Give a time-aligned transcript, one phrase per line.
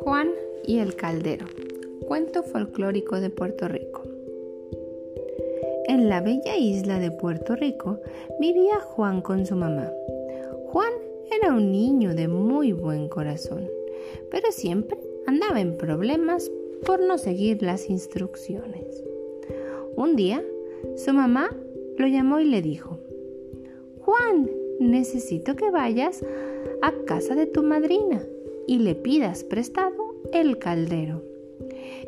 [0.00, 0.30] Juan
[0.66, 1.46] y el Caldero,
[2.06, 4.02] cuento folclórico de Puerto Rico.
[5.86, 8.00] En la bella isla de Puerto Rico
[8.40, 9.92] vivía Juan con su mamá.
[10.66, 10.92] Juan
[11.30, 13.68] era un niño de muy buen corazón,
[14.30, 16.50] pero siempre andaba en problemas
[16.84, 19.04] por no seguir las instrucciones.
[19.94, 20.44] Un día,
[20.96, 21.50] su mamá
[21.96, 22.97] lo llamó y le dijo,
[24.08, 24.48] Juan,
[24.80, 26.24] necesito que vayas
[26.80, 28.22] a casa de tu madrina
[28.66, 31.22] y le pidas prestado el caldero.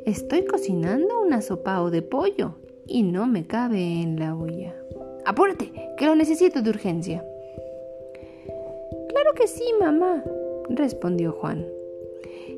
[0.07, 2.55] Estoy cocinando un asopao de pollo
[2.87, 4.75] y no me cabe en la olla.
[5.27, 7.23] Apúrate, que lo necesito de urgencia.
[9.11, 10.25] Claro que sí, mamá,
[10.71, 11.67] respondió Juan.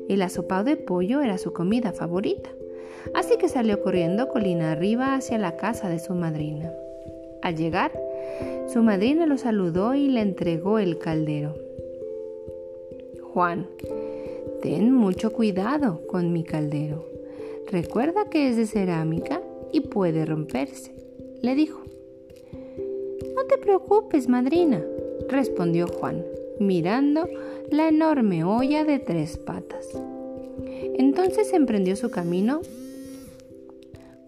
[0.07, 2.49] El asopao de pollo era su comida favorita,
[3.13, 6.71] así que salió corriendo colina arriba hacia la casa de su madrina.
[7.41, 7.91] Al llegar,
[8.73, 11.55] su madrina lo saludó y le entregó el caldero.
[13.21, 13.67] Juan,
[14.61, 17.05] ten mucho cuidado con mi caldero.
[17.71, 20.91] Recuerda que es de cerámica y puede romperse,
[21.41, 21.81] le dijo.
[23.35, 24.83] No te preocupes, madrina,
[25.29, 26.23] respondió Juan,
[26.59, 27.27] mirando
[27.69, 29.87] la enorme olla de tres patas.
[30.95, 32.61] Entonces emprendió su camino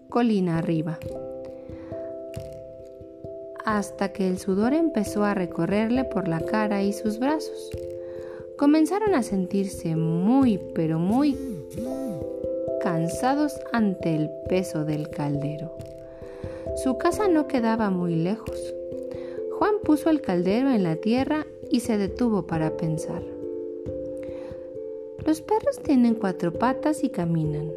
[0.08, 0.98] colina arriba
[3.66, 7.70] hasta que el sudor empezó a recorrerle por la cara y sus brazos.
[8.56, 11.36] Comenzaron a sentirse muy, pero muy
[12.80, 15.76] cansados ante el peso del caldero.
[16.76, 18.74] Su casa no quedaba muy lejos.
[19.58, 23.22] Juan puso el caldero en la tierra y se detuvo para pensar.
[25.26, 27.72] Los perros tienen cuatro patas y caminan.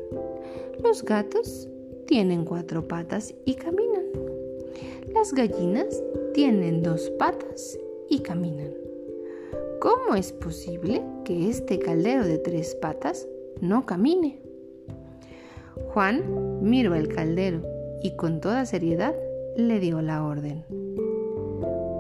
[0.84, 1.68] Los gatos
[2.06, 3.89] tienen cuatro patas y caminan.
[5.14, 7.78] Las gallinas tienen dos patas
[8.10, 8.72] y caminan.
[9.82, 13.28] ¿Cómo es posible que este caldero de tres patas
[13.60, 14.42] no camine?
[15.94, 17.62] Juan miró el caldero
[18.02, 19.16] y con toda seriedad
[19.56, 20.66] le dio la orden.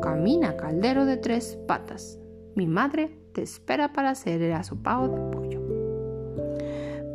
[0.01, 2.19] Camina, caldero de tres patas.
[2.55, 5.61] Mi madre te espera para hacer el asopao de pollo.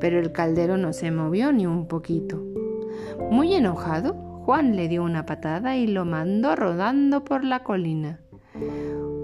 [0.01, 2.43] Pero el caldero no se movió ni un poquito.
[3.31, 8.21] Muy enojado, Juan le dio una patada y lo mandó rodando por la colina,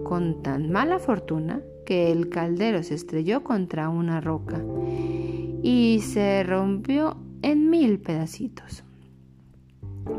[0.02, 4.64] con tan mala fortuna que el caldero se estrelló contra una roca
[5.62, 8.82] y se rompió en mil pedacitos.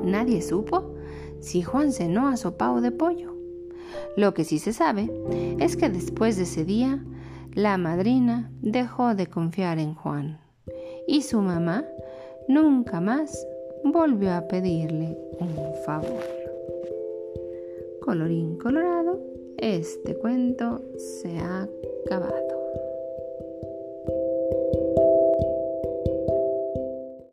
[0.04, 0.94] Nadie supo
[1.40, 3.36] si Juan cenó asopao de pollo.
[4.16, 5.12] Lo que sí se sabe
[5.60, 7.04] es que después de ese día,
[7.54, 10.40] la madrina dejó de confiar en Juan
[11.08, 11.86] y su mamá
[12.48, 13.48] nunca más
[13.84, 16.24] volvió a pedirle un favor.
[18.02, 19.19] Colorín colorado,
[19.58, 21.68] este cuento se ha
[22.06, 22.41] acabado.